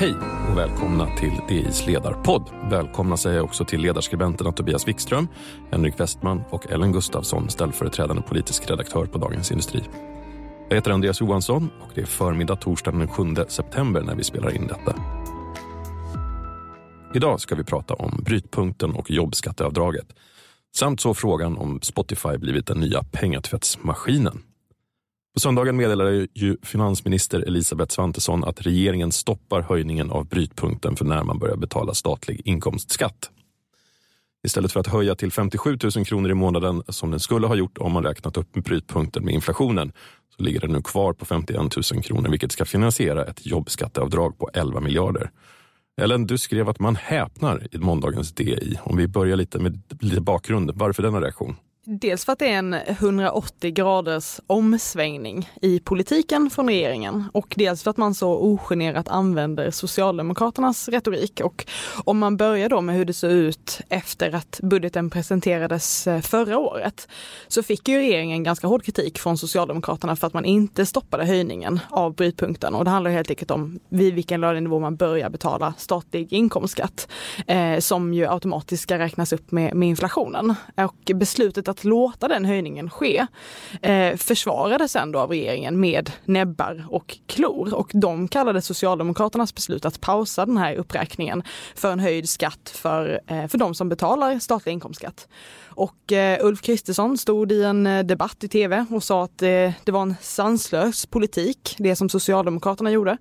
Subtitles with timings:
[0.00, 0.14] Hej
[0.50, 2.50] och välkomna till DIs ledarpodd.
[2.70, 5.28] Välkomna säger jag också till ledarskribenterna Tobias Wikström,
[5.70, 9.82] Henrik Westman och Ellen Gustafsson, ställföreträdande politisk redaktör på Dagens Industri.
[10.68, 14.56] Jag heter Andreas Johansson och det är förmiddag torsdagen den 7 september när vi spelar
[14.56, 14.94] in detta.
[17.14, 20.06] Idag ska vi prata om brytpunkten och jobbskatteavdraget
[20.76, 24.42] samt så frågan om Spotify blivit den nya pengatvättsmaskinen.
[25.38, 31.22] På söndagen meddelade ju finansminister Elisabeth Svantesson att regeringen stoppar höjningen av brytpunkten för när
[31.22, 33.30] man börjar betala statlig inkomstskatt.
[34.46, 37.78] Istället för att höja till 57 000 kronor i månaden som den skulle ha gjort
[37.78, 39.92] om man räknat upp brytpunkten med inflationen
[40.36, 44.50] så ligger den nu kvar på 51 000 kronor vilket ska finansiera ett jobbskatteavdrag på
[44.54, 45.30] 11 miljarder.
[46.00, 48.78] Ellen, du skrev att man häpnar i måndagens DI.
[48.82, 50.70] Om vi börjar lite med lite bakgrund.
[50.74, 51.56] Varför denna reaktion?
[51.90, 57.82] Dels för att det är en 180 graders omsvängning i politiken från regeringen och dels
[57.82, 61.40] för att man så ogenerat använder Socialdemokraternas retorik.
[61.44, 61.66] Och
[62.04, 66.58] om man börjar då med hur det såg ut efter att budgeten presenterades eh, förra
[66.58, 67.08] året
[67.48, 71.80] så fick ju regeringen ganska hård kritik från Socialdemokraterna för att man inte stoppade höjningen
[71.90, 72.74] av brytpunkten.
[72.74, 77.08] Och det handlar helt enkelt om vid vilken lönenivå man börjar betala statlig inkomstskatt
[77.46, 80.54] eh, som ju automatiskt ska räknas upp med, med inflationen.
[80.76, 83.26] Och beslutet att att låta den höjningen ske
[83.82, 90.00] eh, försvarades ändå av regeringen med näbbar och klor och de kallade Socialdemokraternas beslut att
[90.00, 91.42] pausa den här uppräkningen
[91.74, 95.28] för en höjd skatt för, eh, för de som betalar statlig inkomstskatt.
[95.78, 99.72] Och eh, Ulf Kristersson stod i en eh, debatt i tv och sa att eh,
[99.84, 103.16] det var en sanslös politik, det som Socialdemokraterna gjorde,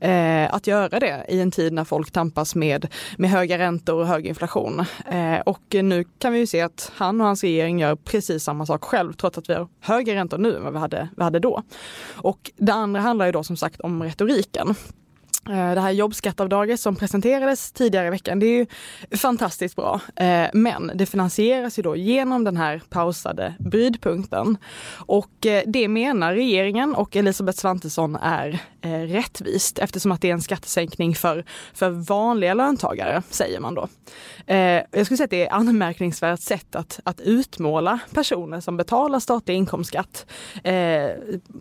[0.00, 4.06] eh, att göra det i en tid när folk tampas med, med höga räntor och
[4.06, 4.84] hög inflation.
[5.06, 8.66] Eh, och nu kan vi ju se att han och hans regering gör precis samma
[8.66, 11.38] sak själv, trots att vi har högre räntor nu än vad vi hade, vi hade
[11.38, 11.62] då.
[12.16, 14.74] Och det andra handlar ju då som sagt om retoriken.
[15.48, 18.66] Eh, det här jobbskattavdraget som presenterades tidigare i veckan, det är ju
[19.16, 20.00] fantastiskt bra.
[20.16, 24.56] Eh, men det finansieras ju då genom den här pausade brytpunkten.
[24.96, 28.62] Och eh, det menar regeringen och Elisabeth Svantesson är
[29.06, 33.88] rättvist eftersom att det är en skattesänkning för, för vanliga löntagare, säger man då.
[34.90, 39.54] Jag skulle säga att det är anmärkningsvärt sätt att, att utmåla personer som betalar statlig
[39.54, 40.26] inkomstskatt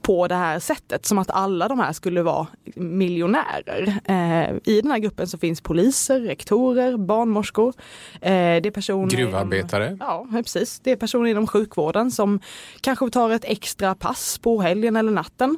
[0.01, 4.01] på det här sättet, som att alla de här skulle vara miljonärer rektorer.
[4.49, 7.73] Eh, I den här gruppen så finns poliser, rektorer, barnmorskor.
[8.13, 9.85] Eh, det är personer Gruvarbetare.
[9.85, 10.79] Inom, ja, precis.
[10.79, 12.39] Det är personer inom sjukvården som
[12.81, 15.57] kanske tar ett extra pass på helgen eller natten.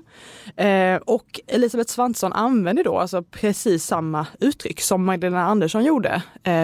[0.56, 6.22] Eh, och Elisabeth Svantesson använder då alltså precis samma uttryck som Magdalena Andersson gjorde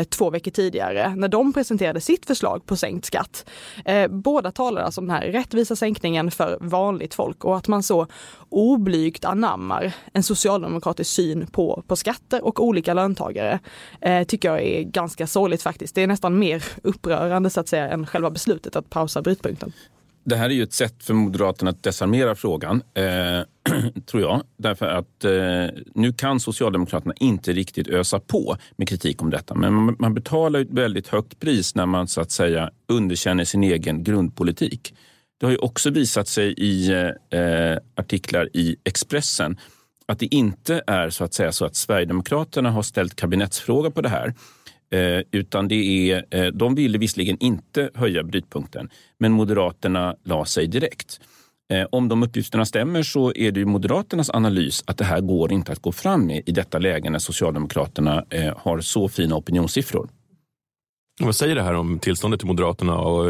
[0.10, 3.50] två veckor tidigare när de presenterade sitt förslag på sänkt skatt.
[4.10, 8.08] båda talade alltså om den här rättvisa sänkningen för vanligt folk och att man så
[8.50, 13.60] oblygt anammar en socialdemokratisk syn syn på, på skatter och olika löntagare
[14.02, 15.96] eh, tycker jag är ganska sorgligt faktiskt.
[15.96, 19.72] Det är nästan mer upprörande så att säga än själva beslutet att pausa brytpunkten.
[20.26, 23.04] Det här är ju ett sätt för Moderaterna att desarmera frågan, eh,
[24.06, 24.42] tror jag.
[24.58, 29.56] Därför att eh, nu kan Socialdemokraterna inte riktigt ösa på med kritik om detta.
[29.56, 33.64] Men man, man betalar ett väldigt högt pris när man så att säga underkänner sin
[33.64, 34.94] egen grundpolitik.
[35.40, 39.58] Det har ju också visat sig i eh, eh artiklar i Expressen
[40.10, 44.10] att det inte är så att säga så att Sverigedemokraterna har ställt kabinettsfråga på det
[44.10, 44.34] här.
[44.92, 50.68] Eh, utan det är, eh, de ville visserligen inte höja brytpunkten, men Moderaterna la sig
[50.68, 51.20] direkt.
[51.74, 55.72] Eh, om de uppgifterna stämmer så är det Moderaternas analys att det här går inte
[55.72, 60.10] att gå fram med i detta läge när Socialdemokraterna eh, har så fina opinionssiffror.
[61.22, 63.26] Vad säger det här om tillståndet i Moderaterna och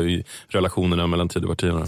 [0.48, 1.86] relationerna mellan Tidöpartierna?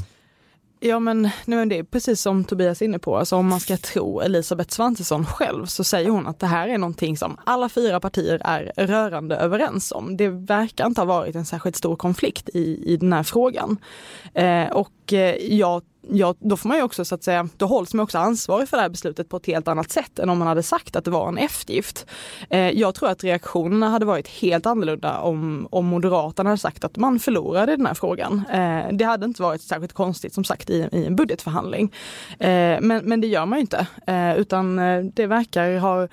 [0.83, 3.77] Ja men nu det är precis som Tobias är inne på, alltså om man ska
[3.77, 7.99] tro Elisabeth Svantesson själv så säger hon att det här är någonting som alla fyra
[7.99, 10.17] partier är rörande överens om.
[10.17, 13.77] Det verkar inte ha varit en särskilt stor konflikt i, i den här frågan.
[14.33, 17.93] Eh, och eh, jag ja, då får man ju också så att säga, då hålls
[17.93, 20.47] man också ansvarig för det här beslutet på ett helt annat sätt än om man
[20.47, 22.05] hade sagt att det var en eftergift.
[22.49, 26.97] Eh, jag tror att reaktionerna hade varit helt annorlunda om, om Moderaterna hade sagt att
[26.97, 28.43] man förlorade den här frågan.
[28.53, 31.93] Eh, det hade inte varit särskilt konstigt som sagt i, i en budgetförhandling.
[32.39, 36.07] Eh, men, men det gör man ju inte, eh, utan eh, det verkar ha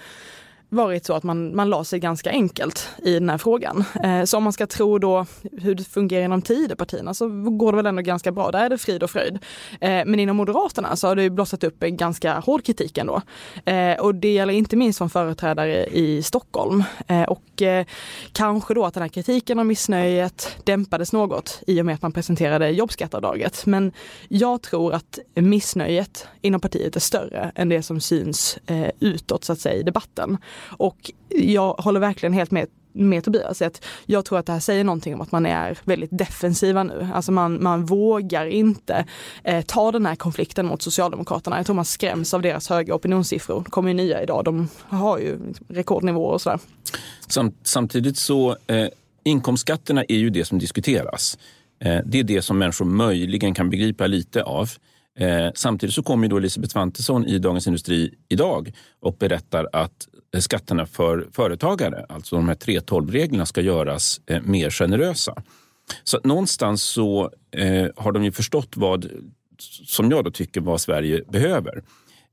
[0.68, 3.84] varit så att man, man la sig ganska enkelt i den här frågan.
[4.04, 7.76] Eh, så om man ska tro då hur det fungerar inom Tidöpartierna så går det
[7.76, 8.50] väl ändå ganska bra.
[8.50, 9.38] Där är det frid och fröjd.
[9.80, 13.22] Eh, men inom Moderaterna så har det ju blossat upp en ganska hård kritik ändå.
[13.64, 16.84] Eh, och det gäller inte minst från företrädare i Stockholm.
[17.06, 17.86] Eh, och eh,
[18.32, 22.12] kanske då att den här kritiken och missnöjet dämpades något i och med att man
[22.12, 23.66] presenterade jobbskatteavdraget.
[23.66, 23.92] Men
[24.28, 29.52] jag tror att missnöjet inom partiet är större än det som syns eh, utåt så
[29.52, 30.38] att säga i debatten.
[30.60, 32.66] Och jag håller verkligen helt med
[32.99, 33.62] med Tobias.
[33.62, 37.08] Att jag tror att det här säger någonting om att man är väldigt defensiva nu.
[37.14, 39.05] Alltså man, man vågar inte
[39.44, 41.56] eh, ta den här konflikten mot Socialdemokraterna.
[41.56, 43.62] Jag tror man skräms av deras höga opinionssiffror.
[43.64, 44.44] Det kommer ju nya idag.
[44.44, 45.38] De har ju
[45.69, 46.58] rekordnivåer och sådär.
[47.28, 48.87] Sam, samtidigt så eh,
[49.25, 51.38] inkomstskatterna är ju det som diskuteras.
[51.81, 54.70] Eh, det är det som människor möjligen kan begripa lite av.
[55.18, 60.40] Eh, samtidigt så kommer då Elisabeth Svantesson i Dagens Industri idag och berättar att eh,
[60.40, 65.42] skatterna för företagare, alltså de här 3.12-reglerna, ska göras eh, mer generösa.
[66.04, 69.10] Så någonstans så eh, har de ju förstått vad,
[69.86, 71.82] som jag då tycker, vad Sverige behöver.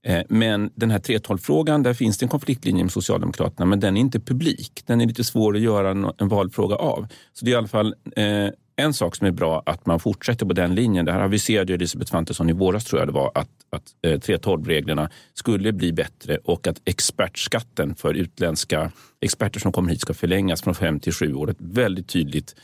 [0.05, 4.01] Eh, men den här 3.12-frågan, där finns det en konfliktlinje med Socialdemokraterna, men den är
[4.01, 4.81] inte publik.
[4.85, 7.07] Den är lite svår att göra en, valfråga av.
[7.33, 10.45] Så det är i alla fall eh, en sak som är bra att man fortsätter
[10.45, 11.05] på den linjen.
[11.05, 15.09] Det här aviserade Elisabeth Svantesson i våras tror jag det var att, att eh, 3.12-reglerna
[15.33, 18.91] skulle bli bättre och att expertskatten för utländska
[19.21, 21.49] experter som kommer hit ska förlängas från fem till sju år.
[21.49, 22.55] Ett väldigt tydligt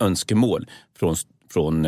[0.00, 0.66] önskemål
[0.98, 1.16] från,
[1.52, 1.86] från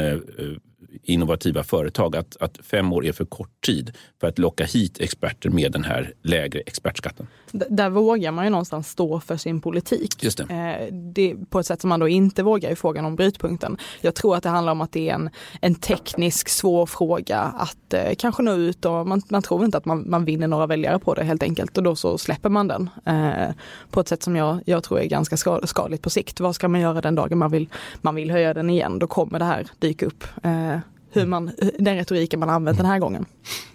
[1.02, 5.50] innovativa företag att, att fem år är för kort tid för att locka hit experter
[5.50, 7.26] med den här lägre expertskatten.
[7.52, 10.24] D där vågar man ju någonstans stå för sin politik.
[10.24, 10.54] Just det.
[10.54, 11.34] Eh, det.
[11.50, 13.76] På ett sätt som man då inte vågar i frågan om brytpunkten.
[14.00, 15.30] Jag tror att det handlar om att det är en,
[15.60, 19.84] en teknisk svår fråga att eh, kanske nå ut och man, man tror inte att
[19.84, 22.90] man, man vinner några väljare på det helt enkelt och då så släpper man den.
[23.04, 23.54] Eh,
[23.90, 25.36] på ett sätt som jag, jag tror är ganska
[25.66, 26.40] skadligt på sikt.
[26.40, 27.68] Vad ska man göra den dagen man vill,
[28.00, 28.98] man vill höja den igen?
[28.98, 30.24] Då kommer det här dyka upp.
[30.42, 30.78] Eh,
[31.14, 33.26] hur man, den retoriken man använt den här gången.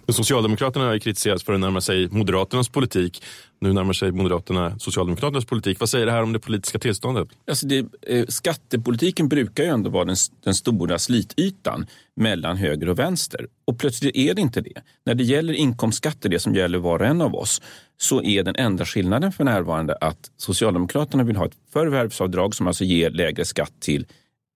[0.08, 3.22] Socialdemokraterna har kritiserats för att närma sig Moderaternas politik.
[3.60, 5.80] Nu närmar sig Moderaterna Socialdemokraternas politik.
[5.80, 7.28] Vad säger det här om det politiska tillståndet?
[7.48, 12.98] Alltså det, eh, skattepolitiken brukar ju ändå vara den, den stora slitytan mellan höger och
[12.98, 13.46] vänster.
[13.64, 14.82] Och plötsligt är det inte det.
[15.06, 17.62] När det gäller inkomstskatter, det som gäller var och en av oss,
[17.96, 22.84] så är den enda skillnaden för närvarande att Socialdemokraterna vill ha ett förvärvsavdrag som alltså
[22.84, 24.06] ger lägre skatt till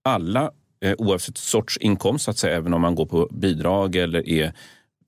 [0.05, 0.51] alla
[0.85, 4.53] Eh, oavsett sorts inkomst, så att säga, även om man går på bidrag eller är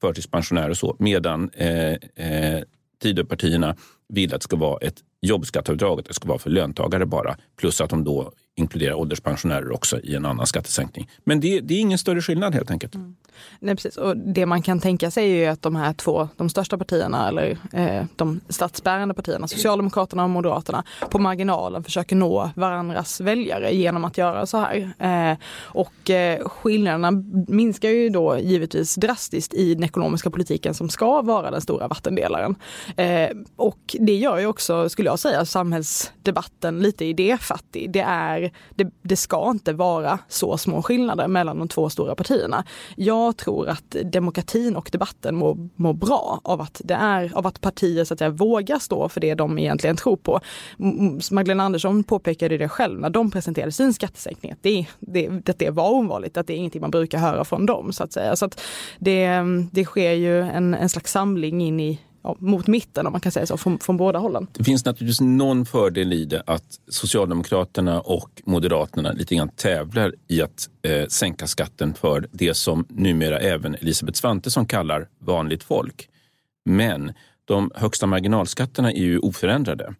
[0.00, 0.96] förtidspensionär och så.
[0.98, 2.62] Medan eh, eh,
[3.02, 3.76] Tidöpartierna
[4.08, 4.96] vill att det ska vara ett
[5.26, 7.36] jobbskatteavdraget, det ska vara för löntagare bara.
[7.56, 11.10] Plus att de då inkluderar ålderspensionärer också i en annan skattesänkning.
[11.24, 12.94] Men det, det är ingen större skillnad helt enkelt.
[12.94, 13.16] Mm.
[13.60, 13.96] Nej, precis.
[13.96, 17.28] Och det man kan tänka sig är ju att de här två, de största partierna
[17.28, 24.04] eller eh, de statsbärande partierna, Socialdemokraterna och Moderaterna, på marginalen försöker nå varandras väljare genom
[24.04, 24.92] att göra så här.
[24.98, 31.22] Eh, och eh, skillnaderna minskar ju då givetvis drastiskt i den ekonomiska politiken som ska
[31.22, 32.54] vara den stora vattendelaren.
[32.96, 37.90] Eh, och det gör ju också, skulle jag säga, samhällsdebatten lite idéfattig.
[37.90, 42.64] Det, är, det, det ska inte vara så små skillnader mellan de två stora partierna.
[42.96, 47.60] Jag tror att demokratin och debatten mår, mår bra av att det är av att
[47.60, 50.40] partier så att säga, vågar stå för det de egentligen tror på.
[51.30, 54.52] Magdalena Andersson påpekade det själv när de presenterade sin skattesänkning.
[54.52, 57.66] Att det, det, att det var ovanligt, att det är ingenting man brukar höra från
[57.66, 57.92] dem.
[57.92, 58.36] Så att säga.
[58.36, 58.60] Så att
[58.98, 59.40] det,
[59.72, 63.32] det sker ju en, en slags samling in i ja, mot mitten om man kan
[63.32, 64.46] säga så, från, från båda hållen.
[64.52, 70.42] Det finns naturligtvis någon fördel i det att Socialdemokraterna och Moderaterna lite grann tävlar i
[70.42, 76.08] att eh, sänka skatten för det som numera även Elisabeth Svantesson kallar vanligt folk.
[76.64, 77.12] Men
[77.44, 79.94] de högsta marginalskatterna är ju oförändrade.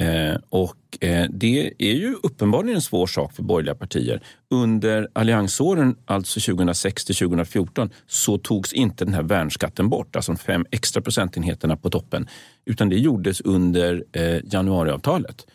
[0.00, 4.22] Eh, och eh, det är ju uppenbarligen en svår sak för borgerliga partier.
[4.50, 10.38] Under alliansåren, alltså 2006 till 2014, så togs inte den här värnskatten bort, alltså de
[10.38, 12.28] fem extra procentenheterna på toppen,
[12.64, 15.46] utan det gjordes under eh, januariavtalet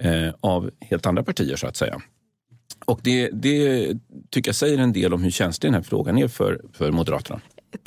[0.00, 2.00] eh, av helt andra partier så att säga.
[2.84, 3.88] Och det, det
[4.30, 7.40] tycker jag säger en del om hur känslig den här frågan är för, för Moderaterna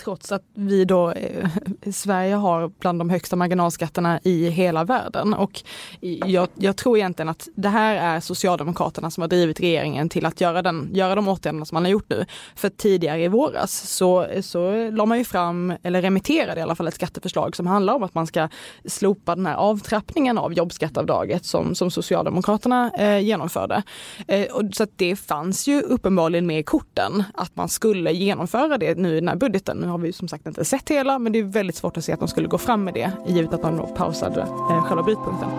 [0.03, 1.49] trots att vi då, eh,
[1.91, 5.33] Sverige har bland de högsta marginalskatterna i hela världen.
[5.33, 5.61] Och
[5.99, 10.41] jag, jag, tror egentligen att det här är Socialdemokraterna som har drivit regeringen till att
[10.41, 12.25] göra, den, göra de åtgärderna som man har gjort nu.
[12.55, 16.87] För tidigare i våras så, så la man ju fram, eller remitterade i alla fall
[16.87, 18.49] ett skatteförslag som handlar om att man ska
[18.85, 23.83] slopa den här avtrappningen av jobbskatteavdraget som, som Socialdemokraterna eh, genomförde.
[24.27, 28.77] Eh, och så att det fanns ju uppenbarligen med i korten att man skulle genomföra
[28.77, 29.77] det nu i den här budgeten budgeten.
[29.77, 32.11] Nu har vi som sagt inte sett hela, men det är väldigt svårt att se
[32.11, 35.49] att de skulle gå fram med det, givet att man då pausade eh, själva brytpunkten.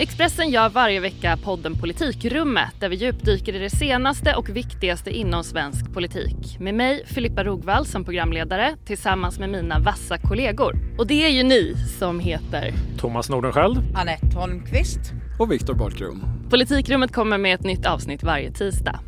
[0.00, 5.44] Expressen gör varje vecka podden Politikrummet där vi djupdyker i det senaste och viktigaste inom
[5.44, 6.58] svensk politik.
[6.60, 10.76] Med mig, Filippa Rogvall, som programledare tillsammans med mina vassa kollegor.
[10.98, 15.00] Och det är ju ni som heter Thomas Nordenskjöld, Anette Holmqvist
[15.38, 16.24] och Viktor Bartkron.
[16.50, 19.00] Politikrummet kommer med ett nytt avsnitt varje tisdag.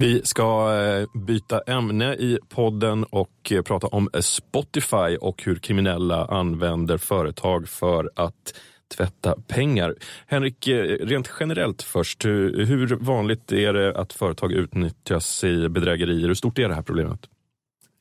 [0.00, 6.24] Vi ska eh, byta ämne i podden och eh, prata om Spotify och hur kriminella
[6.24, 8.54] använder företag för att
[8.96, 9.94] tvätta pengar.
[10.26, 16.26] Henrik, eh, rent generellt först, hur vanligt är det att företag utnyttjas i bedrägerier?
[16.26, 17.20] Hur stort är det här problemet?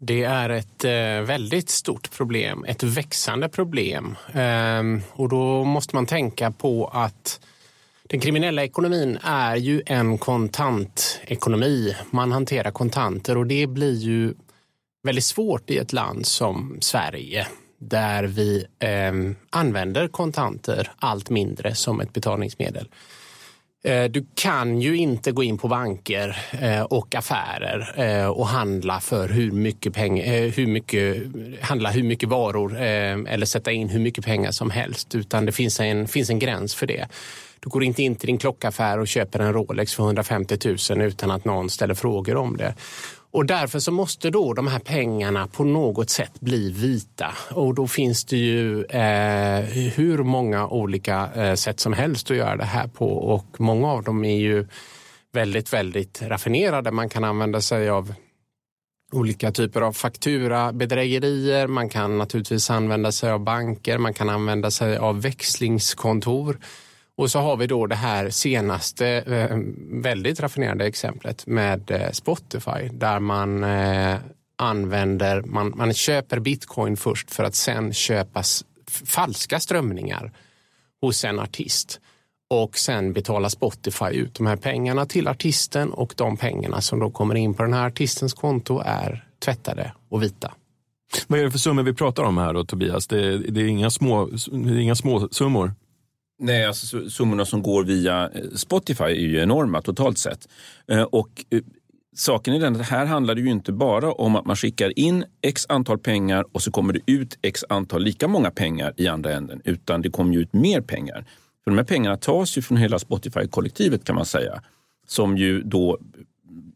[0.02, 0.84] Det är ett
[1.28, 4.16] väldigt stort problem, ett växande problem.
[4.34, 7.40] Ehm, och då måste man tänka på att
[8.10, 11.96] den kriminella ekonomin är ju en kontantekonomi.
[12.12, 14.34] Man hanterar kontanter och det blir ju
[15.04, 17.48] väldigt svårt i ett land som Sverige
[17.80, 19.14] där vi eh,
[19.50, 22.90] använder kontanter allt mindre som ett betalningsmedel.
[23.84, 29.00] Eh, du kan ju inte gå in på banker eh, och affärer eh, och handla
[29.00, 31.24] för hur mycket pengar, eh, hur mycket,
[31.62, 35.52] handla hur mycket varor eh, eller sätta in hur mycket pengar som helst utan det
[35.52, 37.08] finns en, finns en gräns för det.
[37.60, 40.58] Du går inte in till din klockaffär och köper en Rolex för 150
[40.90, 42.76] 000 utan att någon ställer frågor om det.
[43.32, 47.36] Och därför så måste då de här pengarna på något sätt bli vita.
[47.52, 49.60] Och då finns det ju eh,
[49.96, 53.08] hur många olika eh, sätt som helst att göra det här på.
[53.08, 54.68] Och många av dem är ju
[55.34, 56.92] väldigt, väldigt raffinerade.
[56.92, 58.14] Man kan använda sig av
[59.12, 61.68] olika typer av fakturabedrägerier.
[61.68, 63.98] Man kan naturligtvis använda sig av banker.
[63.98, 66.60] Man kan använda sig av växlingskontor.
[67.20, 69.58] Och så har vi då det här senaste eh,
[70.02, 74.16] väldigt raffinerade exemplet med eh, Spotify där man eh,
[74.56, 78.44] använder, man, man köper bitcoin först för att sen köpa
[79.06, 80.32] falska strömningar
[81.02, 82.00] hos en artist
[82.50, 87.10] och sen betalar Spotify ut de här pengarna till artisten och de pengarna som då
[87.10, 90.54] kommer in på den här artistens konto är tvättade och vita.
[91.28, 93.08] Vad är det för summor vi pratar om här då Tobias?
[93.08, 95.74] Det, det är, inga små, det är inga små summor.
[96.40, 100.48] Nej, alltså summorna som går via eh, Spotify är ju enorma totalt sett.
[100.92, 101.62] Eh, och eh,
[102.16, 105.26] saken är den att här handlar det ju inte bara om att man skickar in
[105.42, 109.34] x antal pengar och så kommer det ut x antal lika många pengar i andra
[109.34, 111.26] änden, utan det kommer ju ut mer pengar.
[111.64, 114.62] För de här pengarna tas ju från hela Spotify-kollektivet kan man säga.
[115.08, 115.98] Som ju då,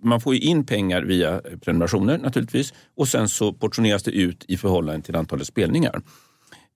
[0.01, 4.57] man får ju in pengar via prenumerationer naturligtvis och sen så portioneras det ut i
[4.57, 6.01] förhållande till antalet spelningar.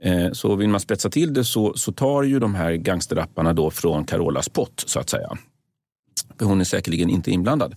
[0.03, 3.71] Eh, så vill man spetsa till det så, så tar ju de här gangsterrapparna då
[3.71, 5.37] från Carolas pott så att säga.
[6.39, 7.75] För hon är säkerligen inte inblandad.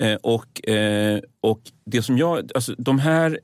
[0.00, 3.40] Eh, och, eh, och det som jag, alltså de här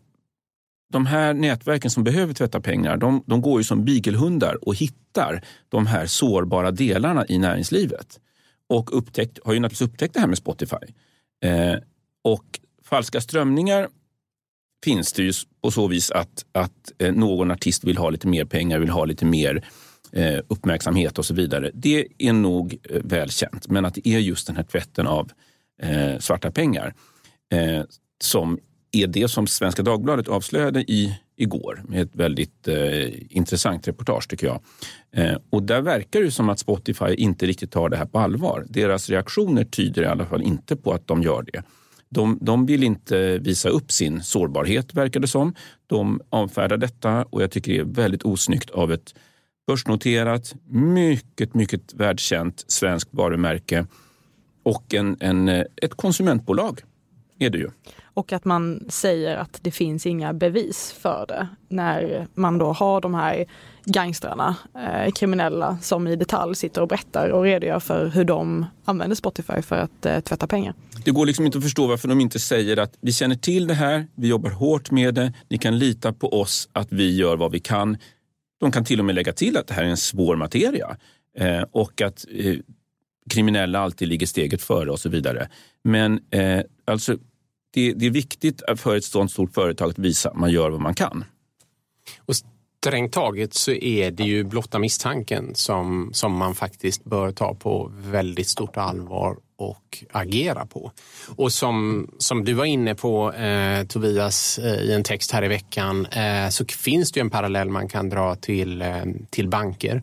[0.92, 5.44] de här nätverken som behöver tvätta pengar, de, de går ju som bigelhundar och hittar
[5.68, 8.20] de här sårbara delarna i näringslivet.
[8.68, 10.76] Och upptäckt, har ju naturligtvis upptäckt det här med Spotify.
[11.44, 11.76] Eh,
[12.24, 13.88] och falska strömningar
[14.84, 18.44] finns det ju på så vis att, att eh, någon artist vill ha lite mer
[18.44, 19.64] pengar, vill ha lite mer
[20.12, 21.70] eh, uppmärksamhet och så vidare.
[21.74, 23.68] Det är nog eh, väl välkänt.
[23.68, 25.30] Men att det är just den här tvätten av
[26.18, 26.94] svarta pengar
[28.20, 28.58] som
[28.94, 34.46] är det som Svenska Dagbladet avslöjade i, igår med ett väldigt eh, intressant reportage tycker
[34.46, 34.60] jag.
[35.12, 38.66] Eh, och där verkar det som att Spotify inte riktigt tar det här på allvar.
[38.68, 41.62] Deras reaktioner tyder i alla fall inte på att de gör det.
[42.08, 45.54] De, de vill inte visa upp sin sårbarhet, verkar det som.
[45.86, 49.14] De avfärdar detta och jag tycker det är väldigt osnyggt av ett
[49.66, 53.86] börsnoterat, mycket, mycket världskänt svenskt varumärke
[54.62, 56.80] och en, en, ett konsumentbolag
[57.38, 57.70] är det ju.
[58.14, 63.00] Och att man säger att det finns inga bevis för det när man då har
[63.00, 63.46] de här
[63.84, 69.16] gangstrarna, eh, kriminella som i detalj sitter och berättar och redogör för hur de använder
[69.16, 70.74] Spotify för att eh, tvätta pengar.
[71.04, 73.74] Det går liksom inte att förstå varför de inte säger att vi känner till det
[73.74, 77.52] här, vi jobbar hårt med det, ni kan lita på oss att vi gör vad
[77.52, 77.96] vi kan.
[78.60, 80.96] De kan till och med lägga till att det här är en svår materia
[81.38, 82.56] eh, och att eh,
[83.30, 85.48] kriminella alltid ligger steget före och så vidare.
[85.84, 87.16] Men eh, alltså,
[87.74, 90.80] det, det, är viktigt för ett sådant stort företag att visa att man gör vad
[90.80, 91.24] man kan.
[92.18, 92.34] Och
[92.84, 97.92] strängt taget så är det ju blotta misstanken som, som man faktiskt bör ta på
[97.94, 100.92] väldigt stort allvar och agera på.
[101.36, 105.48] Och som, som du var inne på eh, Tobias eh, i en text här i
[105.48, 110.02] veckan eh, så finns det ju en parallell man kan dra till, eh, till banker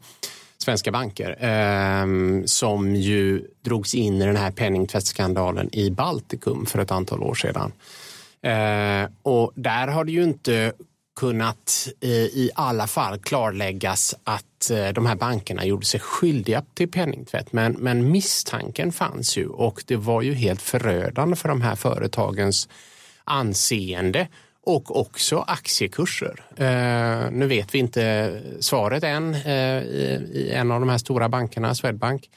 [0.62, 2.06] svenska banker eh,
[2.46, 7.72] som ju drogs in i den här penningtvättsskandalen i Baltikum för ett antal år sedan.
[8.44, 10.74] Eh, och där har det ju inte
[11.16, 16.92] kunnat eh, i alla fall klarläggas att eh, de här bankerna gjorde sig skyldiga till
[16.92, 17.54] penningtvätt.
[17.54, 22.70] Men, men misstanken fanns ju och det var ju helt förödande för de här företagens
[23.24, 24.28] anseende
[24.64, 26.44] och också aktiekurser.
[26.56, 31.30] Eh, nu vet vi inte svaret än eh, i, i, en av de här stora
[31.30, 32.30] bankerna, Swedbank.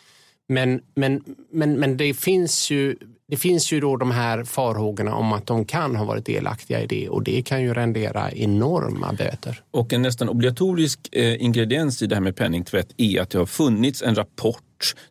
[0.49, 5.33] Men, men, men, men det finns ju det finns ju då de här farhågorna om
[5.33, 9.63] att de kan ha varit delaktiga i det och det kan ju rendera enorma böter.
[9.71, 13.47] Och en nästan obligatorisk eh, ingrediens i det här med penningtvätt är att det har
[13.47, 14.63] funnits en rapport,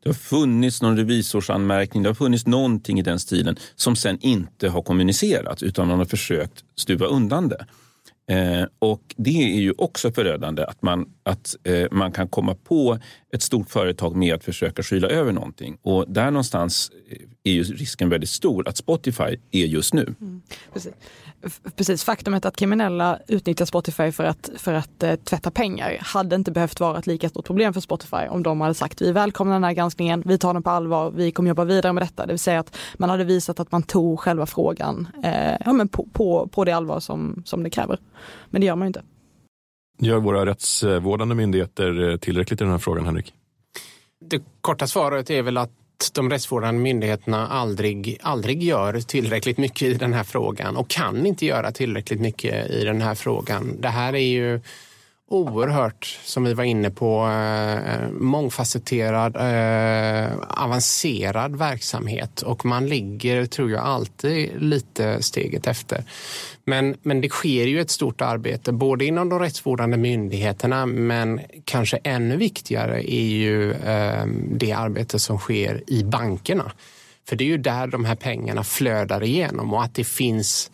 [0.03, 4.69] det har funnits någon revisorsanmärkning, det har funnits någonting i den stilen som sen inte
[4.69, 7.65] har kommunicerats utan man har försökt stuva undan det.
[8.27, 12.99] Eh, och det är ju också förödande att, man, att eh, man kan komma på
[13.33, 15.77] ett stort företag med att försöka skyla över någonting.
[15.81, 16.91] Och där någonstans
[17.43, 20.15] är ju risken väldigt stor att Spotify är just nu.
[20.21, 20.41] Mm,
[20.73, 20.93] precis.
[21.75, 22.03] precis.
[22.03, 26.79] Faktumet att kriminella utnyttjar Spotify för att, för att eh, tvätta pengar hade inte behövt
[26.79, 29.73] vara ett lika stort problem för Spotify om de hade sagt vi välkomnar den här
[29.73, 32.25] granskningen, vi tar den på allvar, vi kommer jobba vidare med detta.
[32.25, 35.87] Det vill säga att man hade visat att man tog själva frågan eh, ja, men
[35.87, 37.99] på, på, på det allvar som, som det kräver.
[38.49, 39.01] Men det gör man ju inte.
[40.00, 43.33] Gör våra rättsvårdande myndigheter eh, tillräckligt i den här frågan, Henrik?
[44.25, 45.71] Det korta svaret är väl att
[46.13, 51.45] de rättsvårdande myndigheterna aldrig, aldrig gör tillräckligt mycket i den här frågan och kan inte
[51.45, 53.81] göra tillräckligt mycket i den här frågan.
[53.81, 54.62] Det här är ju
[55.33, 63.71] oerhört, som vi var inne på, eh, mångfacetterad, eh, avancerad verksamhet och man ligger, tror
[63.71, 66.03] jag, alltid lite steget efter.
[66.65, 71.97] Men, men det sker ju ett stort arbete, både inom de rättsvårdande myndigheterna men kanske
[71.97, 76.71] ännu viktigare är ju eh, det arbete som sker i bankerna.
[77.27, 80.71] För det är ju där de här pengarna flödar igenom och att det finns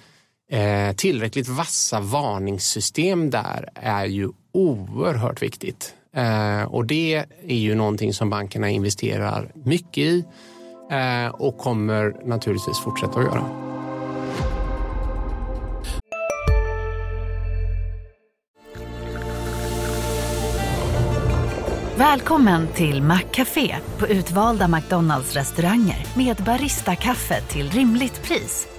[0.51, 5.93] eh, tillräckligt vassa varningssystem där är ju oerhört viktigt.
[6.15, 10.25] Eh, och det är ju någonting som bankerna investerar mycket i
[10.91, 13.69] eh, och kommer naturligtvis fortsätta att göra.
[21.99, 28.78] Välkommen till Maccafé på utvalda McDonalds restauranger med Baristakaffe till rimligt pris.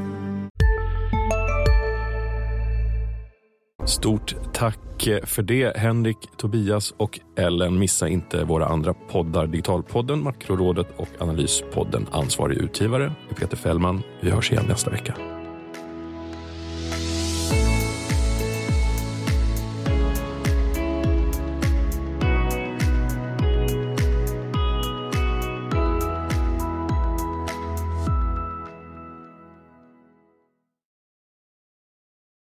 [3.85, 4.77] Stort tack
[5.23, 7.79] för det Henrik, Tobias och Ellen.
[7.79, 9.47] Missa inte våra andra poddar.
[9.47, 12.07] Digitalpodden, Makrorådet och Analyspodden.
[12.11, 14.03] Ansvarig utgivare är Peter Fällman.
[14.21, 15.15] Vi hörs igen nästa vecka.